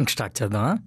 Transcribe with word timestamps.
ఇంక 0.00 0.08
స్టార్ట్ 0.08 0.42
చేద్దామా? 0.42 0.78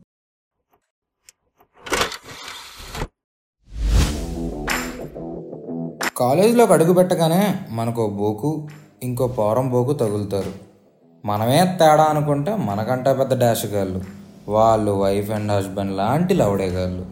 కాలేజీలోకి 6.18 6.74
అడుగు 6.74 6.94
పెట్టగానే 6.94 7.56
మనకో 7.70 8.10
బోకు 8.10 8.68
ఇంకో 9.04 9.28
పోరం 9.28 9.70
బోకు 9.70 9.94
తగులుతారు. 9.94 10.54
మనమే 11.26 11.60
తేడా 11.80 12.04
అనుకుంటే 12.04 12.56
మనకంటే 12.56 13.14
పెద్ద 13.14 13.40
డాష్ 13.40 13.66
గాళ్ళు. 13.66 14.02
వాళ్ళు 14.48 14.92
వైఫ్ 14.92 15.32
అండ్ 15.32 15.52
హస్బెండ్ 15.52 15.98
లాంటి 15.98 16.34
లవడేగాళ్ళు 16.34 17.06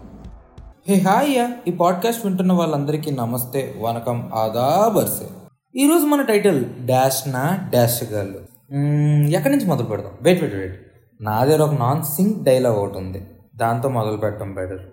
హే 0.90 0.96
హాయ్ 0.96 1.70
ఈ 1.70 1.72
పాడ్కాస్ట్ 1.72 2.26
వింటున్న 2.26 2.54
వాళ్ళందరికీ 2.54 3.12
నమస్తే 3.12 3.76
వనకం 3.82 4.32
ఆదా 4.34 4.88
బర్సే. 4.88 5.28
ఈరోజు 5.76 6.06
మన 6.06 6.22
టైటిల్ 6.22 6.66
డాష్ 6.86 7.24
నా 7.28 7.70
డాష్ 7.74 8.04
గాళ్ళు. 8.04 8.38
ఎక్కడి 9.38 9.56
నుంచి 9.56 9.68
మొదలు 9.68 9.86
పెడదాం? 9.86 10.12
Wait 10.22 10.42
wait 10.42 10.58
wait. 10.58 10.89
నా 11.20 11.46
దగ్గర 11.46 11.62
ఒక 11.62 11.74
నాన్ 11.74 12.04
సింక్ 12.04 12.44
డైలాగ్ 12.44 12.78
ఒకటి 12.82 12.98
ఉంది. 12.98 13.20
దాంతో 13.56 13.90
మొదలు 13.90 14.18
పెట్టడం 14.18 14.54
బెటర్ 14.54 14.84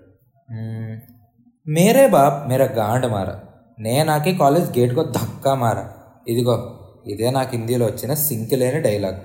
మేరే 1.66 2.06
బాప్ 2.06 2.48
మేరా 2.48 2.66
గాండ్ 2.80 3.06
మారా. 3.06 3.36
నేను 3.78 4.06
నాకే 4.06 4.32
కాలేజ్ 4.34 4.78
గేట్కో 4.78 5.02
ధక్కా 5.16 5.54
మారా. 5.54 5.84
ఇదిగో 6.28 6.56
ఇదే 7.06 7.30
నాకు 7.30 7.52
హిందీలో 7.56 7.86
వచ్చిన 7.86 8.14
సింక్ 8.14 8.54
లేని 8.54 8.80
dialogue 8.80 9.18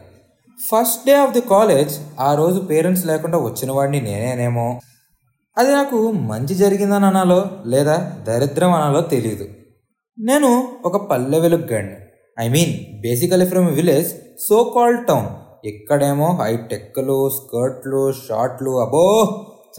first 0.59 1.05
day 1.05 1.13
of 1.15 1.33
the 1.33 1.41
college 1.41 1.93
ఆ 2.19 2.35
రోజు 2.35 2.59
పేరెంట్స్ 2.61 3.05
లేకుండా 3.05 3.37
వచ్చిన 3.37 3.71
వాడిని 3.71 3.99
నేనేనేమో? 4.01 4.79
అది 5.57 5.71
నాకు 5.71 6.11
మంచి 6.11 6.55
జరిగిందని 6.55 7.05
అనాలో 7.05 7.39
లేదా 7.65 7.95
దరిద్రం 8.27 8.73
అనాలో 8.73 9.01
తెలియదు 9.13 9.45
నేను 10.17 10.49
ఒక 10.85 10.97
పల్లె 11.09 11.39
వెలుగ్గాడిని 11.39 11.97
I 12.39 12.49
mean 12.49 13.01
basically 13.01 13.45
from 13.45 13.67
village 13.67 14.11
so 14.47 14.57
called 14.75 15.07
town 15.07 15.29
ఇక్కడేమో 15.65 16.37
హైటెక్లు 16.41 17.29
స్కర్ట్లు 17.29 18.11
షార్ట్లు 18.11 18.81
అబో 18.81 19.03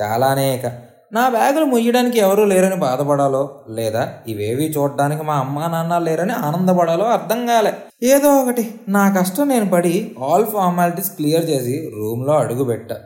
చాలానే 0.01 0.55
ఇక. 0.55 0.67
నా 1.13 1.29
బ్యాగులు 1.29 1.65
ముయ్యడానికి 1.65 2.19
ఎవరూ 2.19 2.45
లేరని 2.45 2.77
బాధపడాలో 2.77 3.65
లేదా 3.69 4.15
ఇవేవి 4.29 4.65
చూడడానికి 4.65 5.23
మా 5.23 5.35
అమ్మా 5.35 5.67
నాన్న 5.67 5.99
లేరని 5.99 6.33
ఆనందపడాలో 6.33 7.05
అర్థం 7.05 7.47
కాలే. 7.47 7.73
ఏదో 8.03 8.43
ఒకటి 8.43 8.75
నా 8.89 9.15
కష్టం 9.21 9.49
నేను 9.49 9.71
పడి 9.71 10.17
ఆల్ 10.23 10.47
ఫార్మాలిటీస్ 10.47 11.11
క్లియర్ 11.11 11.45
చేసి 11.45 11.91
రూమ్లో 11.97 12.33
అడుగు 12.33 12.65
పెట్టా 12.65 12.97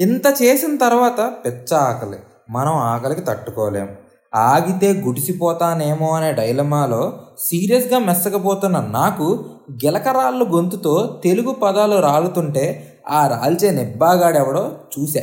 ఇంత 0.00 0.26
చేసిన 0.42 0.76
తర్వాత 0.76 1.32
పెచ్చ 1.46 1.74
ఆకలి 1.74 2.18
మనం 2.50 2.72
ఆకలికి 2.72 3.20
తట్టుకోలేం. 3.20 3.88
ఆగితే 4.34 4.92
గుడిసిపోతానేమో 4.92 6.08
అనే 6.08 6.32
డైలమాలో 6.32 7.20
సీరియస్గా 7.38 7.98
మెచ్చకపోతున్న 7.98 8.80
నాకు 8.80 9.44
గిలకరాళ్ళు 9.72 10.44
గొంతుతో 10.44 11.20
తెలుగు 11.24 11.52
పదాలు 11.52 12.00
రాలుతుంటే 12.00 12.92
ఆ 13.10 13.26
రాల్చే 13.26 13.70
నిబ్బాగాడెవడో 13.70 14.72
చూశా. 14.98 15.20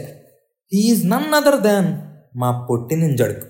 హీఈస్ 0.74 1.06
నన్ 1.06 1.34
అదర్ 1.34 1.62
దాన్ 1.62 1.98
మా 2.38 2.68
పొట్టి 2.70 2.96
నింజడుకు. 2.96 3.46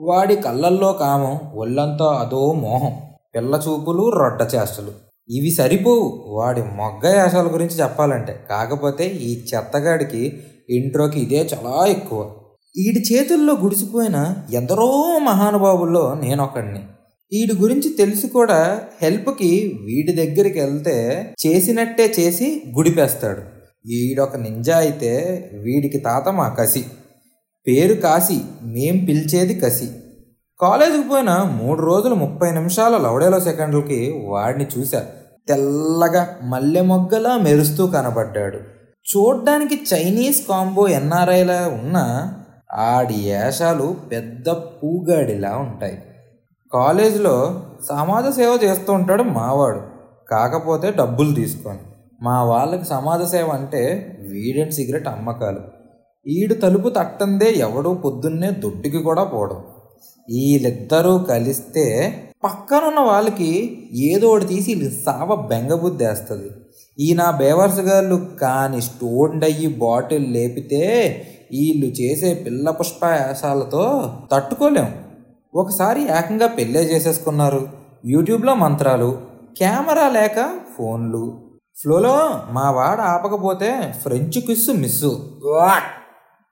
వాడి 0.00 0.36
కళ్ళల్లో 0.36 0.92
కామం 0.92 1.52
ఒళ్ళంతా 1.54 2.04
అదో 2.04 2.52
మోహం 2.52 2.92
పిల్ల 3.34 3.60
చూపులు 3.68 4.10
రొడ్డ 4.10 4.42
చేష్టలు. 4.42 4.90
ఇవి 5.30 5.50
సరిపోవు. 5.50 6.24
వాడి 6.28 6.62
మొగ్గ 6.62 7.16
యాసాల 7.16 7.46
గురించి 7.46 7.80
చెప్పాలంటే. 7.80 8.46
కాకపోతే 8.50 9.06
ఈ 9.06 9.44
చెత్తగాడికి 9.54 10.42
ఇంట్రోకి 10.70 11.20
ఇదే 11.20 11.48
చాలా 11.54 11.86
ఎక్కువ. 11.86 12.30
వీడి 12.76 13.00
చేతుల్లో 13.12 13.54
గుడిసిపోయిన 13.54 14.34
ఎందరో 14.54 15.18
మహానుభావుల్లో 15.22 16.14
నేనొకడిని. 16.22 16.78
వీడి 17.32 17.54
గురించి 17.56 17.88
తెలిసి 17.98 18.26
కూడా 18.26 18.80
హెల్ప్కి 19.02 19.78
వీడి 19.84 20.12
దగ్గరికి 20.12 20.60
వెళ్తే 20.60 20.96
చేసినట్టే 21.46 22.14
చేసి 22.20 22.62
గుడిపేస్తాడు. 22.76 23.40
వీడొక 23.86 24.36
నింజా 24.36 24.76
అయితే 24.78 25.12
వీడికి 25.54 25.98
తాత 25.98 26.28
మా 26.28 26.48
కసి. 26.48 26.84
పేరు 27.66 27.94
కాశీ 27.94 28.40
మేం 28.62 29.04
పిలిచేది 29.04 29.60
కసి. 29.60 29.88
కాలేజీకి 30.60 31.08
పోయిన 31.08 31.60
మూడు 31.62 31.82
రోజులు 31.82 32.14
ముప్పై 32.14 32.50
నిమిషాల 32.50 32.96
లవడేలో 32.96 33.40
సెకండ్లకి 33.40 34.22
వాడిని 34.26 34.66
చూశా. 34.78 35.06
తెల్లగా 35.48 36.36
మల్లె 36.42 36.80
మొగ్గలా 36.80 37.36
మెరుస్తూ 37.36 37.86
కనబడ్డాడు. 37.86 38.56
చూడ్డానికి 39.10 39.80
చైనీస్ 39.94 40.48
కాంబో 40.48 40.88
ఎన్ఆర్ఐలా 40.88 41.68
ఉన్న 41.68 41.98
ఆడి 42.70 43.14
ఏషాలు 43.14 43.96
పెద్ద 44.12 44.48
పూగాడిలా 44.48 45.56
ఉంటాయి. 45.56 45.98
కాలేజీలో 46.74 47.64
సమాజ 47.88 48.28
సేవ 48.34 48.58
చేస్తూ 48.64 48.92
ఉంటాడు 48.92 49.22
మావాడు. 49.22 49.80
కాకపోతే 50.30 50.90
డబ్బులు 50.90 51.34
తీసుకొని. 51.34 51.78
మా 52.22 52.42
వాళ్ళకి 52.42 52.84
సమాజ 52.84 53.22
సేవ 53.30 53.48
అంటే 53.50 53.82
వీడెంట్ 54.20 54.72
సిగరెట్ 54.72 55.08
అమ్మకాలు. 55.08 55.60
ఈడు 56.26 56.54
తలుపు 56.54 56.88
తట్టందే 56.88 57.50
ఎవడూ 57.50 57.94
పొద్దున్నే 57.94 58.50
దొడ్డుకి 58.50 58.98
కూడా 58.98 59.24
పోవడం 59.24 59.64
వీళ్ళిద్దరూ 60.28 61.18
కలిస్తే 61.18 61.86
పక్కనున్న 62.44 63.00
వాళ్ళకి 63.00 63.80
ఏదో 63.94 64.28
ఒకటి 64.28 64.46
తీసి 64.46 64.74
వీళ్ళు 64.74 64.90
సావ 65.04 65.34
బెంగబుద్దేస్తుంది 65.34 66.50
ఈ 67.00 67.14
నా 67.14 67.30
బేవర్స్ 67.30 67.80
గారు 67.80 68.16
కాని 68.16 68.80
స్టోన్ 68.80 69.44
అయ్యి 69.44 69.66
బాటిల్ 69.66 70.32
లేపితే 70.32 70.84
వీళ్ళు 71.52 71.86
చేసే 71.86 72.34
పిల్ల 72.34 72.70
పుష్ప 72.70 73.04
యాసాలతో 73.04 74.12
తట్టుకోలేం. 74.32 74.94
ఒకసారి 75.54 76.02
ఏకంగా 76.02 76.46
పెళ్ళే 76.46 76.80
చేసేసుకున్నారు. 76.80 77.68
యూట్యూబ్లో 78.06 78.54
మంత్రాలు 78.54 79.18
కెమెరా 79.58 80.08
లేక 80.08 80.50
ఫోన్లు. 80.78 81.42
ఫ్లోలో 81.80 82.40
మా 82.50 82.70
వాడు 82.70 83.00
ఆపకపోతే 83.00 83.94
ఫ్రెంచ్ 84.02 84.40
కిస్సు 84.40 84.72
మిస్సు. 84.72 85.40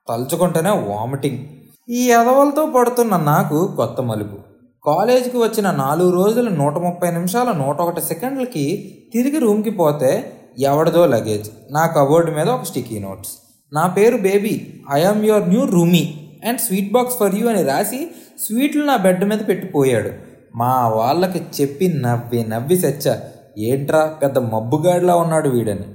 తలుచుకుంటేనే 0.09 0.69
వామిటింగ్. 0.69 1.45
ఈ 1.89 2.11
ఎదవలతో 2.11 2.65
పడుతున్న 2.65 3.17
నాకు 3.17 3.67
కొత్త 3.75 4.01
మలుపు. 4.01 4.37
కాలేజీకి 4.85 5.37
వచ్చిన 5.37 5.71
నాలుగు 5.71 6.11
రోజులు 6.11 6.49
నూట 6.49 6.73
ముప్పై 6.73 7.11
నిమిషాల 7.11 7.51
నూట 7.51 7.81
ఒకటి 7.81 8.01
సెకండ్లకి 8.01 8.97
తిరిగి 9.13 9.39
రూమ్కి 9.39 9.69
పోతే 9.69 10.33
ఎవడిదో 10.59 11.05
లగేజ్. 11.05 11.49
నా 11.71 11.87
కబోర్డ్ 11.87 12.35
మీద 12.35 12.49
ఒక 12.49 12.63
స్టిక్కీ 12.63 12.99
నోట్స్. 12.99 13.31
నా 13.73 13.87
పేరు 13.87 14.17
baby. 14.17 14.73
I am 14.91 15.25
your 15.25 15.49
new 15.49 15.65
roomie 15.65 16.13
and 16.47 16.59
sweet 16.59 16.93
box 16.93 17.17
for 17.17 17.35
you 17.35 17.49
అని 17.49 17.63
రాసి 17.63 18.07
స్వీట్లు 18.45 18.85
నా 18.85 18.95
బెడ్ 18.97 19.25
మీద 19.25 19.39
పెట్టిపోయాడు. 19.47 20.11
మా 20.55 20.87
వాళ్ళకి 20.87 21.61
చెప్పి 21.61 21.87
నవ్వి 21.87 22.43
నవ్వి 22.43 22.77
సెచ్చా 22.77 23.23
ఏంట్రా 23.57 24.05
పెద్ద 24.05 24.37
మబ్బుగాడిలా 24.37 25.15
ఉన్నాడు 25.15 25.49
వీడని. 25.49 25.85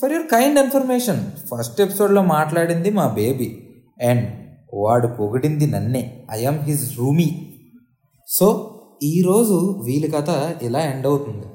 For 0.00 0.12
your 0.12 0.26
kind 0.26 0.58
information 0.58 1.20
first 1.30 1.80
ఎపిసోడ్లో 1.80 2.22
మాట్లాడింది 2.22 2.90
మా 2.90 3.08
బేబీ. 3.08 3.58
అండ్ 4.02 4.30
వాడు 4.74 5.06
పొగిడింది 5.06 5.66
నన్నే. 5.66 6.24
ఐఎమ్ 6.30 6.58
హిజ్ 6.58 6.98
రూమీ 6.98 7.48
సో 8.28 8.72
ఈరోజు 9.02 9.82
వీళ్ళ 9.86 10.14
కథ 10.14 10.28
ఇలా 10.62 10.80
ఎండ్ 10.80 11.06
అవుతుంది. 11.06 11.46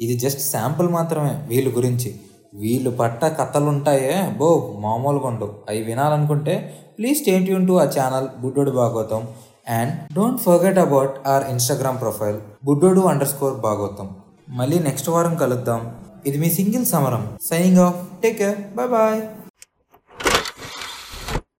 ఇది 0.00 0.18
జస్ట్ 0.18 0.40
శాంపుల్ 0.40 0.88
మాత్రమే 0.88 1.46
వీళ్ళ 1.48 1.76
గురించి. 1.76 2.14
వీళ్ళు 2.56 2.90
పట్ట 2.90 3.24
కథలుంటాయే? 3.24 4.34
బో 4.38 4.76
మామూలుగా 4.80 5.26
ఉండవు. 5.26 5.54
అవి 5.68 5.80
వినాలనుకుంటే 5.82 6.54
ప్లీజ్ 6.98 7.18
స్టేట్ 7.18 7.50
యూన్ 7.50 7.66
టు 7.66 7.72
ఆ 7.72 7.84
channel 7.84 8.28
Buddodu 8.42 8.70
Bhagavatam. 8.70 9.22
And 9.68 10.14
don't 10.14 10.40
forget 10.40 10.78
about 10.78 11.14
our 11.28 11.44
Instagram 11.50 12.00
profile 12.00 12.38
Buddodu 12.64 13.00
underscore 13.28 13.56
Bhagavatam. 13.68 14.08
మళ్ళీ 14.48 14.78
నెక్స్ట్ 14.78 15.08
వారం 15.08 15.34
కలుద్దాం. 15.34 15.82
ఇది 16.26 16.38
మీ 16.38 16.50
సింగిల్ 16.50 16.86
సమరం. 16.86 17.24
Signing 17.50 17.78
off 17.78 18.00
take 18.22 18.38
care 18.38 18.58
bye 18.76 18.88
bye 18.88 19.20